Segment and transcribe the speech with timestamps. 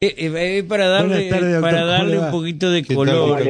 [0.00, 1.28] Eh, eh, para darle,
[1.60, 3.42] para darle un poquito de color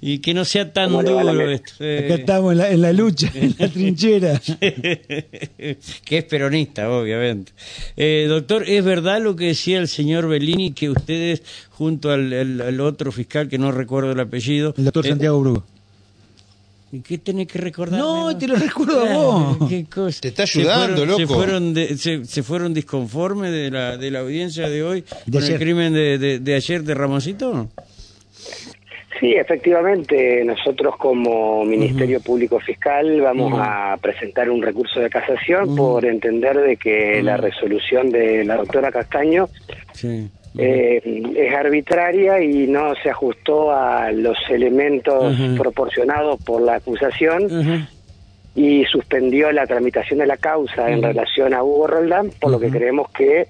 [0.00, 1.74] y que no sea tan duro esto.
[1.74, 4.40] Acá estamos en la, en la lucha, en la trinchera.
[4.58, 5.78] que
[6.08, 7.52] es peronista, obviamente.
[7.94, 13.12] Eh, doctor, ¿es verdad lo que decía el señor Bellini que ustedes, junto al, otro
[13.12, 14.72] fiscal, que no recuerdo el apellido...
[14.78, 15.75] El doctor Santiago Brugo
[16.96, 18.00] ¿Y qué tenés que recordar?
[18.00, 19.68] No, te lo recuerdo a vos.
[19.68, 20.22] ¿Qué cosa?
[20.22, 21.18] Te está ayudando, loco.
[21.18, 25.92] Se fueron, se, fueron disconformes de la, de la audiencia de hoy de el crimen
[25.92, 27.68] de, de, ayer de Ramoncito?
[29.20, 36.06] Sí, efectivamente, nosotros como Ministerio Público Fiscal vamos a presentar un recurso de casación por
[36.06, 39.50] entender de que la resolución de la doctora Castaño
[39.92, 47.86] sí eh, es arbitraria y no se ajustó a los elementos proporcionados por la acusación
[48.54, 52.70] y suspendió la tramitación de la causa en relación a Hugo Roldán, por lo que
[52.70, 53.48] creemos que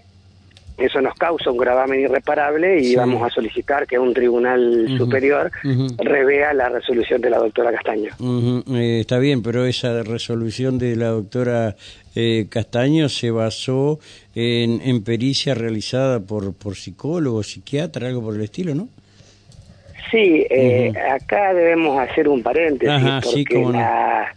[0.78, 5.50] eso nos causa un gravamen irreparable y vamos a solicitar que un tribunal superior
[5.98, 8.10] revea la resolución de la doctora Castaño.
[8.74, 11.76] Eh, está bien, pero esa resolución de la doctora
[12.14, 13.98] eh, Castaño se basó
[14.34, 18.88] en, en, pericia realizada por, por psicólogos, psiquiatra, algo por el estilo, ¿no?
[20.10, 24.34] Sí, eh, acá debemos hacer un paréntesis porque la,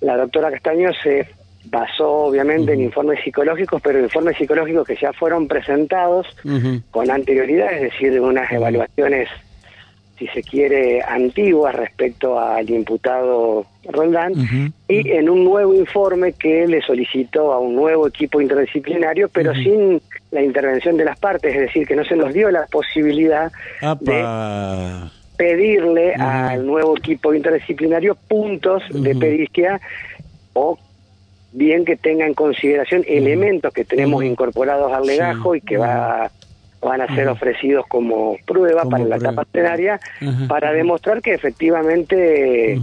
[0.00, 1.26] la doctora Castaño se
[1.70, 6.26] basó obviamente en informes psicológicos, pero informes psicológicos que ya fueron presentados
[6.90, 9.28] con anterioridad, es decir, unas evaluaciones,
[10.18, 16.80] si se quiere, antiguas respecto al imputado Roldán, y en un nuevo informe que le
[16.82, 20.00] solicitó a un nuevo equipo interdisciplinario, pero sin
[20.30, 23.52] la intervención de las partes, es decir, que no se nos dio la posibilidad
[24.00, 24.24] de
[25.36, 29.80] pedirle al nuevo equipo interdisciplinario puntos de pericia
[30.54, 30.78] o
[31.56, 36.30] bien que tenga en consideración elementos que tenemos incorporados al legajo y que va
[36.82, 39.98] van a ser ofrecidos como prueba para la etapa plenaria
[40.46, 42.78] para demostrar que efectivamente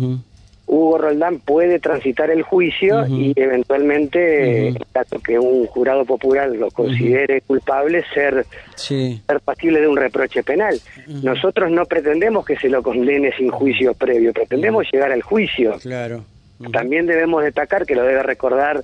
[0.66, 7.42] Hugo Roldán puede transitar el juicio y eventualmente, caso que un jurado popular lo considere
[7.42, 8.45] culpable, ser,
[8.76, 10.80] ser pasible de un reproche penal.
[11.08, 15.78] Nosotros no pretendemos que se lo condene sin juicio previo, pretendemos llegar al juicio.
[15.82, 16.26] Claro.
[16.71, 18.83] También debemos destacar, que lo debe recordar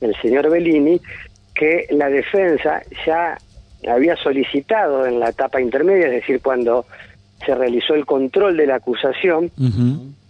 [0.00, 1.00] el señor Bellini,
[1.54, 3.38] que la defensa ya
[3.88, 6.86] había solicitado en la etapa intermedia, es decir, cuando
[7.44, 9.50] se realizó el control de la acusación,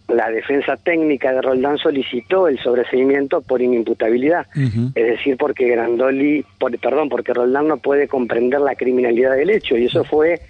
[0.09, 6.77] la defensa técnica de Roldán solicitó el sobreseimiento por inimputabilidad, es decir, porque Grandoli, por,
[6.79, 10.41] perdón, porque Roldán no puede comprender la criminalidad del hecho, y eso fue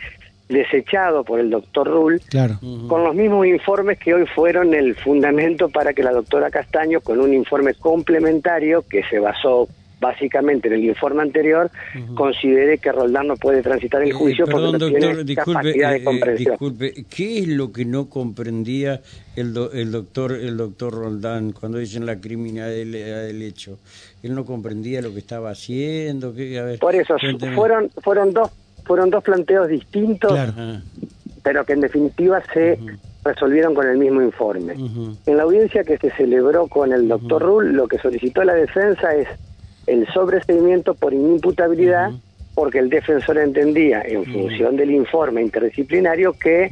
[0.53, 2.21] desechado por el doctor Rull,
[2.89, 7.21] con los mismos informes que hoy fueron el fundamento para que la doctora Castaño, con
[7.21, 9.69] un informe complementario que se basó
[10.03, 11.71] básicamente en el informe anterior,
[12.15, 15.97] considere que Roldán no puede transitar el eh, juicio porque no tiene disculpe, capacidad de
[15.97, 16.51] eh, comprensión.
[16.51, 19.01] disculpe, ¿qué es lo que no comprendía
[19.37, 23.79] el, el doctor el doctor Roldán cuando dicen la criminalidad del, hecho?
[24.25, 26.35] Él no comprendía lo que estaba haciendo.
[26.81, 27.15] Por eso,
[27.55, 28.51] fueron, fueron dos
[28.85, 30.39] fueron dos planteos distintos,
[31.43, 32.79] pero que en definitiva se
[33.25, 34.75] resolvieron con el mismo informe.
[35.27, 39.15] En la audiencia que se celebró con el doctor Rull, lo que solicitó la defensa
[39.15, 39.29] es
[39.87, 42.11] el sobreseimiento por inimputabilidad,
[42.55, 46.69] porque el defensor entendía, en función del informe interdisciplinario, que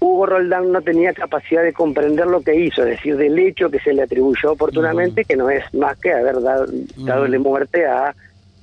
[0.00, 3.78] Hugo Roldán no tenía capacidad de comprender lo que hizo, es decir, del hecho que
[3.80, 6.66] se le atribuyó oportunamente, que no es más que haber dado,
[6.98, 8.14] dado muerte a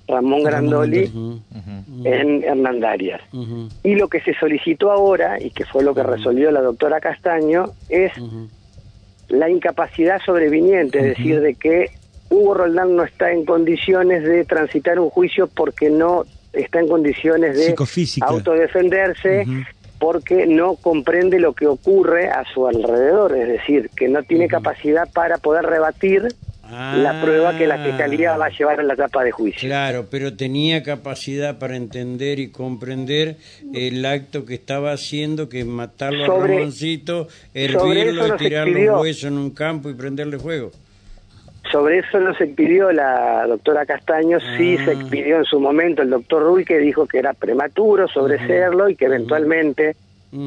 [0.10, 1.12] Ramón Grandoli
[2.04, 3.22] en Hernandarias.
[3.84, 7.66] Y lo que se solicitó ahora, y que fue lo que resolvió la doctora Castaño,
[7.90, 8.12] es
[9.28, 11.92] la incapacidad sobreviniente, es decir, de que
[12.30, 17.56] Hugo Roldán no está en condiciones de transitar un juicio porque no está en condiciones
[17.56, 17.76] de
[18.22, 19.46] autodefenderse,
[20.00, 25.12] porque no comprende lo que ocurre a su alrededor, es decir, que no tiene capacidad
[25.12, 26.28] para poder rebatir
[26.70, 27.86] la prueba que la ah.
[27.86, 29.68] fiscalía va a llevar en la etapa de juicio.
[29.68, 33.38] Claro, pero tenía capacidad para entender y comprender
[33.74, 39.38] el acto que estaba haciendo, que matarlo a Ramoncito, hervirlo y tirarle un hueso en
[39.38, 40.72] un campo y prenderle fuego.
[41.72, 44.94] Sobre eso no se expidió la doctora Castaño, sí se ah.
[44.94, 48.96] expidió en su momento el doctor Rull, que dijo que era prematuro sobre serlo y
[48.96, 49.96] que eventualmente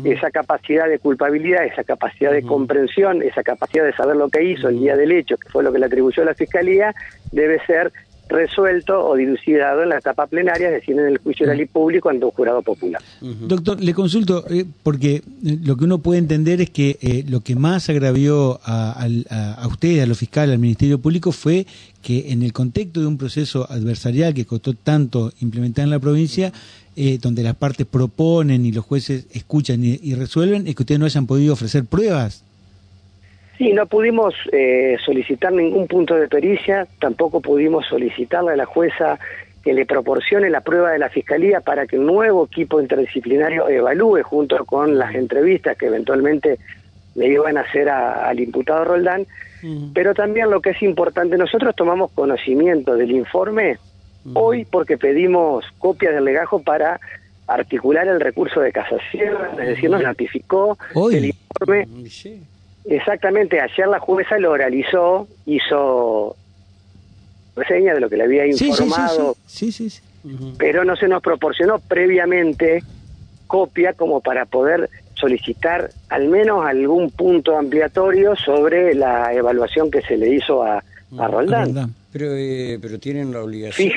[0.05, 4.69] esa capacidad de culpabilidad, esa capacidad de comprensión, esa capacidad de saber lo que hizo
[4.69, 6.95] el día del hecho, que fue lo que le atribuyó la Fiscalía,
[7.33, 7.93] debe ser
[8.33, 12.09] resuelto o dilucidado en la etapa plenaria, es decir, en el juicio oral y público
[12.09, 13.03] ante un jurado popular.
[13.21, 15.23] Doctor, le consulto, eh, porque eh,
[15.63, 19.67] lo que uno puede entender es que eh, lo que más agravió a, a, a
[19.69, 21.67] usted, a los fiscales, al Ministerio Público, fue
[22.03, 26.53] que en el contexto de un proceso adversarial que costó tanto implementar en la provincia,
[26.95, 31.07] eh, donde las partes proponen y los jueces escuchan y, resuelven, es que ustedes no
[31.07, 32.43] hayan podido ofrecer pruebas.
[33.63, 39.21] Sí, no pudimos eh, solicitar ningún punto de pericia, tampoco pudimos solicitarle a la jueza
[39.63, 44.25] que le proporcione la prueba de la Fiscalía para que un nuevo equipo interdisciplinario evalúe
[44.25, 46.59] junto con las entrevistas que eventualmente
[47.15, 49.29] le iban a hacer al imputado Roldán.
[49.95, 53.79] Pero también lo que es importante, nosotros tomamos conocimiento del informe
[54.33, 56.99] hoy porque pedimos copia del legajo para
[57.47, 60.77] articular el recurso de casación, es decir, nos notificó
[61.13, 61.87] el informe.
[62.85, 66.37] Exactamente, ayer la jueza lo oralizó, hizo
[67.55, 69.89] reseña de lo que le había informado, sí, sí,
[70.59, 72.83] pero no se nos proporcionó previamente
[73.47, 80.17] copia como para poder solicitar al menos algún punto ampliatorio sobre la evaluación que se
[80.17, 80.83] le hizo a,
[81.19, 81.95] a Roldán.
[82.13, 83.91] Pero, eh, pero tienen la obligación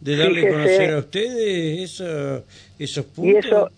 [0.00, 2.02] de darle, a conocer a ustedes
[2.78, 3.70] esos puntos, y eso,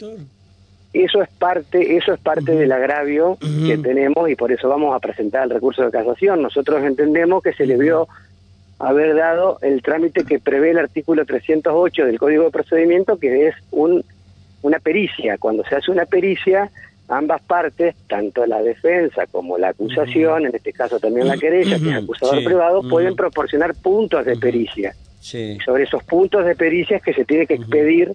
[0.92, 4.98] Eso es parte, eso es parte del agravio que tenemos y por eso vamos a
[4.98, 6.42] presentar el recurso de casación.
[6.42, 8.08] Nosotros entendemos que se le vio
[8.80, 13.54] haber dado el trámite que prevé el artículo 308 del Código de Procedimiento, que es
[13.70, 14.04] un,
[14.62, 15.38] una pericia.
[15.38, 16.70] Cuando se hace una pericia,
[17.06, 21.90] ambas partes, tanto la defensa como la acusación, en este caso también la querella, que
[21.90, 24.94] es acusador privado, pueden proporcionar puntos de pericia.
[25.64, 28.12] sobre esos puntos de pericia es que se tiene que expedir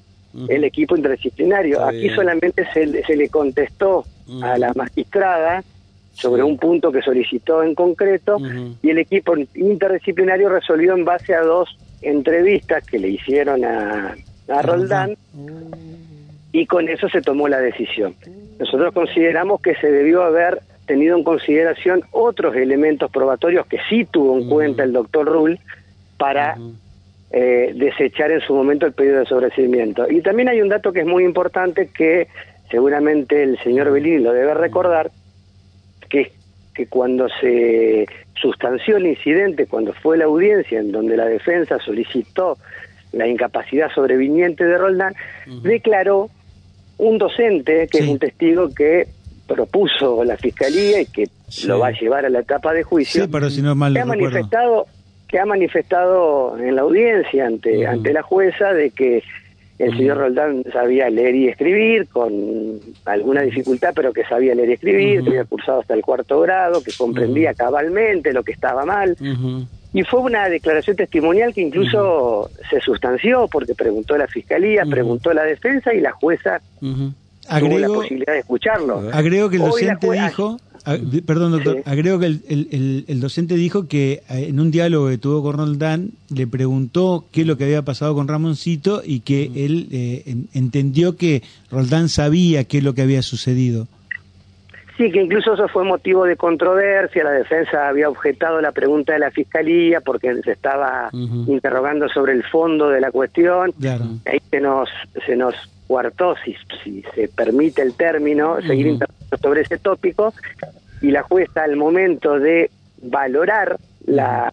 [0.50, 1.84] el equipo interdisciplinario.
[1.86, 4.06] Aquí solamente se, se, le contestó
[4.42, 5.64] a la magistrada
[6.14, 8.38] sobre un punto que solicitó en concreto
[8.82, 14.16] y el equipo interdisciplinario resolvió en base a dos entrevistas que le hicieron a,
[14.48, 15.18] a Roldán.
[16.52, 18.16] Y con eso se tomó la decisión.
[18.60, 24.38] Nosotros consideramos que se debió haber tenido en consideración otros elementos probatorios que sí tuvo
[24.38, 25.60] en cuenta el doctor Rull
[26.18, 26.58] para
[27.38, 30.10] eh, desechar en su momento el pedido de sobrecimiento.
[30.10, 32.30] Y también hay un dato que es muy importante que
[32.72, 35.12] seguramente el señor Bellini lo debe recordar,
[36.10, 36.28] que es
[36.74, 38.08] que cuando se
[38.42, 42.58] sustanció el incidente, cuando fue la audiencia en donde la defensa solicitó
[43.12, 45.14] la incapacidad sobreviniente de Roldán,
[45.62, 46.30] declaró
[46.98, 49.10] un docente, que es un testigo que
[49.46, 51.28] propuso la fiscalía y que
[51.68, 54.06] lo va a llevar a la etapa de juicio, pero si no mal que ha
[54.06, 54.86] manifestado
[55.36, 59.22] que ha manifestado en la audiencia ante ante la jueza de que
[59.78, 62.32] el señor Roldán sabía leer y escribir con
[63.04, 66.82] alguna dificultad, pero que sabía leer y escribir, que había cursado hasta el cuarto grado,
[66.82, 69.18] que comprendía cabalmente lo que estaba mal.
[69.92, 75.44] Y fue una declaración testimonial que incluso se sustanció porque preguntó la fiscalía, preguntó la
[75.44, 79.10] defensa y la jueza tuvo la posibilidad de escucharlo.
[79.12, 80.58] Agrego que el docente dijo,
[81.26, 85.42] perdón doctor, agrego que el, el, docente dijo que eh, en un diálogo que tuvo
[85.42, 89.88] con Roldán le preguntó qué es lo que había pasado con Ramoncito y que él
[89.92, 91.42] eh, entendió que
[91.72, 93.88] Roldán sabía qué es lo que había sucedido.
[94.98, 97.24] Sí, que incluso eso fue motivo de controversia.
[97.24, 102.44] La defensa había objetado la pregunta de la fiscalía porque se estaba interrogando sobre el
[102.44, 103.74] fondo de la cuestión.
[104.26, 104.88] Ahí se nos
[105.26, 105.56] se nos
[105.88, 110.34] cuartó, si, si se permite el término, seguir interrogando sobre ese tópico.
[111.02, 112.72] Y la jueza, al momento de
[113.02, 114.52] valorar la,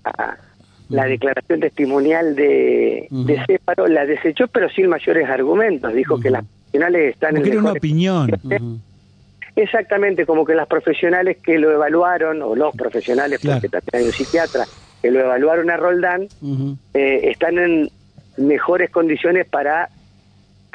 [0.88, 5.94] la declaración testimonial de, de Céparo, la desechó, pero sin mayores argumentos.
[5.94, 7.46] Dijo que las profesionales están en.
[7.46, 8.30] Era una opinión.
[9.54, 14.12] Exactamente, como que las profesionales que lo evaluaron, o los profesionales, porque también hay un
[14.12, 14.64] psiquiatra,
[15.02, 16.28] que lo evaluaron a Roldán,
[16.94, 17.90] eh, están en
[18.38, 19.90] mejores condiciones para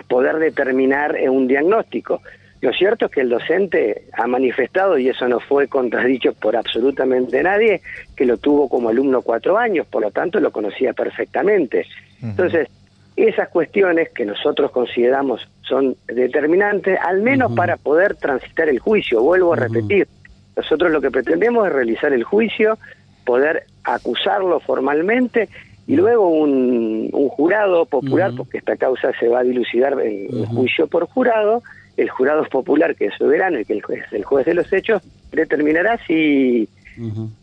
[0.07, 2.21] poder determinar eh, un diagnóstico.
[2.61, 7.43] Lo cierto es que el docente ha manifestado, y eso no fue contradicho por absolutamente
[7.43, 7.81] nadie,
[8.15, 11.85] que lo tuvo como alumno cuatro años, por lo tanto lo conocía perfectamente.
[12.21, 12.67] Entonces,
[13.15, 19.21] esas cuestiones que nosotros consideramos son determinantes, al menos para poder transitar el juicio.
[19.21, 20.07] Vuelvo a repetir,
[20.55, 22.79] nosotros lo que pretendemos es realizar el juicio,
[23.23, 25.49] poder acusarlo formalmente
[25.87, 31.07] y luego un, jurado popular, porque esta causa se va a dilucidar en juicio por
[31.07, 31.63] jurado,
[31.95, 35.01] el jurado popular que es soberano y que el juez, el juez de los hechos
[35.31, 36.67] determinará si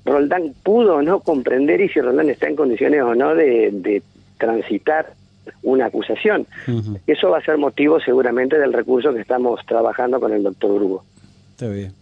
[0.05, 4.03] Roldán pudo o no comprender y si Roldán está en condiciones o no de
[4.39, 5.15] transitar
[5.63, 6.47] una acusación.
[7.07, 11.05] Eso va a ser motivo seguramente del recurso que estamos trabajando con el doctor Grubo.
[11.51, 11.93] Está bien.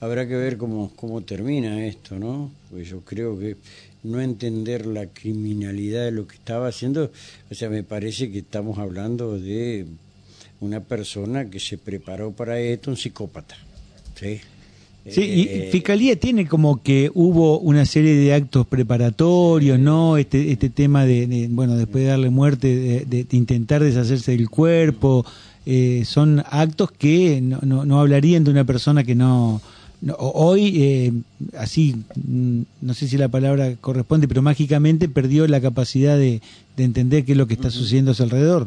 [0.00, 2.50] Habrá que ver cómo, cómo termina esto, ¿no?
[2.70, 3.56] Pues yo creo que
[4.02, 7.12] no entender la criminalidad de lo que estaba haciendo,
[7.50, 9.86] o sea, me parece que estamos hablando de
[10.60, 13.56] una persona que se preparó para esto, un psicópata,
[14.14, 14.40] ¿sí?
[15.08, 20.16] Sí, y eh, Fiscalía tiene como que hubo una serie de actos preparatorios, ¿no?
[20.16, 25.26] Este, este tema de, bueno, después de darle muerte, de, intentar deshacerse del cuerpo,
[25.66, 29.60] eh, son actos que no, no, no, hablarían de una persona que no...
[30.18, 31.12] hoy, eh,
[31.58, 36.40] así, mm, no sé si la palabra corresponde, pero mágicamente perdió la capacidad de,
[36.76, 38.66] entender qué es lo que está sucediendo a su alrededor.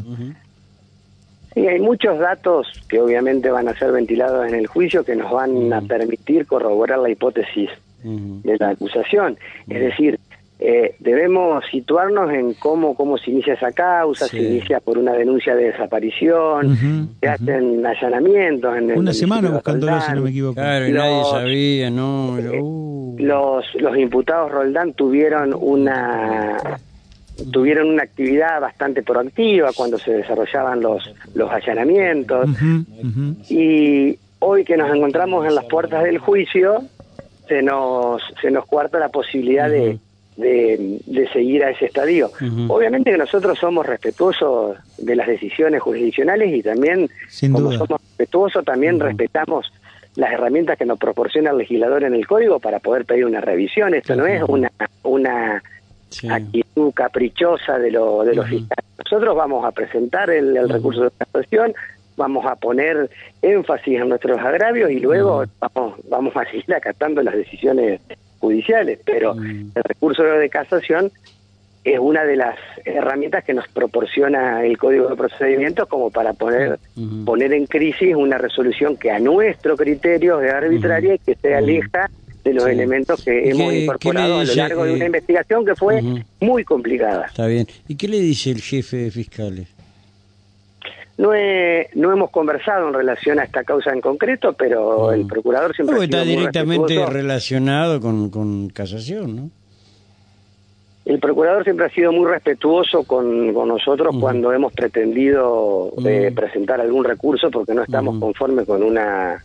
[1.54, 5.32] Sí, hay muchos datos que obviamente van a ser ventilados en el juicio que nos
[5.32, 7.70] van a permitir corroborar la hipótesis
[8.04, 9.38] de la acusación.
[9.68, 10.20] Es decir,
[10.58, 15.54] eh, debemos situarnos en cómo, cómo se inicia esa causa, se inicia por una denuncia
[15.54, 18.78] de desaparición, se hacen allanamientos.
[18.78, 20.56] En una semana buscándolo, si no me equivoco.
[20.56, 22.40] Claro, y nadie sabía, ¿no?
[22.40, 23.18] Eh, uh.
[23.20, 26.58] Los, los imputados Roldán tuvieron una
[27.52, 32.50] tuvieron una actividad bastante proactiva cuando se desarrollaban los, los allanamientos
[33.50, 36.82] y hoy que nos encontramos en las puertas del juicio
[37.48, 40.00] se nos, se nos cuarta la posibilidad de,
[40.38, 42.32] de, seguir a ese estadio.
[42.68, 47.10] Obviamente que nosotros somos respetuosos de las decisiones jurisdiccionales y también,
[47.52, 49.72] como somos respetuosos, también respetamos
[50.16, 53.94] las herramientas que nos proporciona el legislador en el código para poder pedir una revisión.
[53.94, 54.72] Esto no es una,
[55.04, 55.62] una
[56.30, 58.86] actitud caprichosa de, lo, de los fiscales.
[59.04, 61.74] Nosotros vamos a presentar el, recurso de casación,
[62.16, 63.10] vamos a poner
[63.42, 68.00] énfasis en nuestros agravios y luego vamos, vamos a seguir acatando las decisiones
[68.46, 71.12] judiciales, pero el recurso de casación
[71.84, 76.80] es una de las herramientas que nos proporciona el Código de Procedimientos como para poner,
[77.26, 82.10] poner en crisis una resolución que a nuestro criterio es arbitraria y que se aleja
[82.44, 86.02] de los elementos que hemos incorporado a lo largo de una eh, investigación que fue
[86.40, 87.26] muy complicada.
[87.26, 87.68] Está bien.
[87.88, 89.75] ¿Y qué le dice el jefe de fiscales?
[91.18, 96.04] No, no hemos conversado en relación a esta causa en concreto, pero el procurador siempre
[96.04, 99.50] está directamente relacionado con, con casación, ¿no?
[101.06, 107.04] El procurador siempre ha sido muy respetuoso con, nosotros cuando hemos pretendido eh, presentar algún
[107.04, 109.44] recurso porque no estamos conformes con una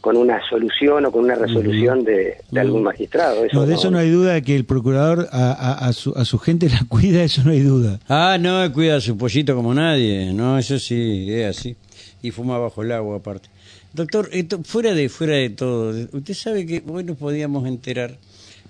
[0.00, 3.44] con una solución o con una resolución de, algún magistrado.
[3.52, 6.84] no, de eso no hay duda que el procurador a, su, a su gente la
[6.88, 7.98] cuida, eso no hay duda.
[8.08, 11.76] Ah, no, cuida a su pollito como nadie, no, eso sí, es así.
[12.22, 13.48] Y fuma bajo el agua aparte.
[13.92, 14.28] Doctor,
[14.64, 18.18] fuera de fuera de todo, usted sabe que hoy nos podíamos enterar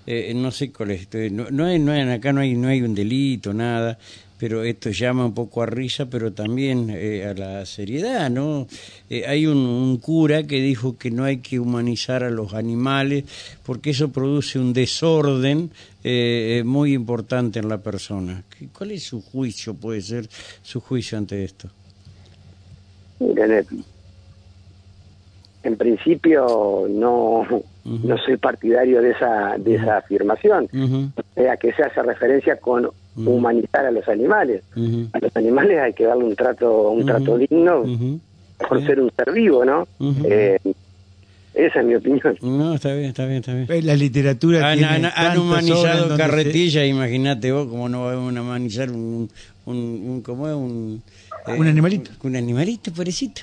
[0.07, 2.81] eh, no sé cuál es, no, no, hay, no hay, acá no hay, no hay
[2.81, 3.97] un delito, nada,
[4.37, 8.67] pero esto llama un poco a risa, pero también eh, a la seriedad, ¿no?
[9.09, 13.23] Eh, hay un, cura que dijo que no hay que humanizar a los animales
[13.65, 15.71] porque eso produce un desorden
[16.63, 18.43] muy importante en la persona.
[18.77, 20.29] ¿Cuál es su juicio, puede ser
[20.61, 21.69] su juicio ante esto?
[25.65, 27.43] en principio no,
[27.85, 32.89] no soy partidario de esa, de esa afirmación, o sea, que se hace referencia con
[33.15, 34.63] humanizar a los animales.
[35.13, 37.83] A los animales hay que darle un trato, un trato digno
[38.67, 39.87] por ser un ser vivo, ¿no?
[40.25, 40.57] Eh,
[41.53, 42.37] esa es mi opinión.
[42.41, 43.85] No, está bien, está bien, está bien.
[43.85, 49.29] La literatura han, tiene han, humanizado carretilla, imagínate vos cómo no van a humanizar un,
[49.65, 50.53] un, un, ¿cómo es?
[50.53, 51.01] un
[51.47, 52.11] un animalito.
[52.23, 53.41] Un, animalito, pobrecito.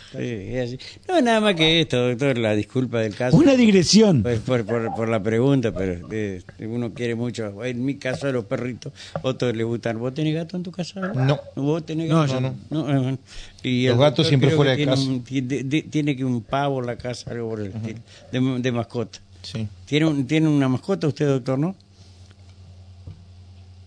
[1.08, 3.36] No, nada más que esto, doctor, la disculpa del caso.
[3.36, 4.22] Una digresión.
[4.22, 7.64] Pues, por, por, la pregunta, pero eh, uno quiere mucho.
[7.64, 8.92] En mi caso, a los perritos,
[9.22, 9.98] otros les gustan.
[9.98, 11.00] ¿Vos tenés gato en tu casa?
[11.14, 11.40] No.
[11.56, 12.40] ¿Vos tenés gato?
[12.40, 13.10] No, no.
[13.10, 13.18] no.
[13.62, 15.02] Y los gatos siempre fuera de casa.
[15.90, 18.00] tiene, que un pavo en la casa, algo por el estilo,
[18.32, 19.20] de, de mascota.
[19.42, 19.68] Sí.
[19.86, 21.74] ¿Tiene, un, ¿Tiene una mascota usted, doctor, no?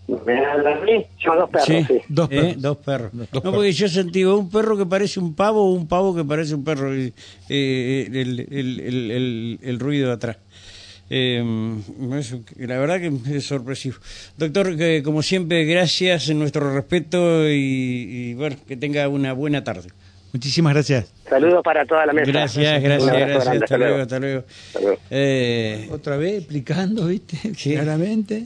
[0.08, 1.86] Yo dos perros, sí.
[2.08, 2.52] Dos perros.
[2.52, 2.54] ¿Eh?
[2.58, 3.12] Dos perros.
[3.12, 6.54] no, porque yo sentí un perro que parece un pavo o un pavo que parece
[6.54, 6.94] un perro.
[6.94, 7.12] Eh,
[7.48, 10.36] el, el, el, el, ruido de atrás.
[11.10, 11.42] Eh,
[12.58, 13.96] la verdad que es sorpresivo.
[14.36, 19.88] Doctor, que como siempre, gracias, en nuestro respeto y, bueno, que tenga una buena tarde.
[20.32, 21.12] Muchísimas gracias.
[21.28, 22.30] Saludos para toda la mesa.
[22.30, 23.62] Gracias, gracias, gracias.
[23.62, 24.44] Hasta, luego, hasta luego.
[25.10, 27.52] Eh, Otra vez explicando, ¿viste?
[27.62, 28.44] Claramente.